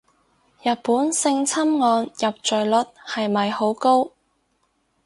[0.63, 2.75] 日本性侵案入罪率
[3.07, 4.13] 係咪好高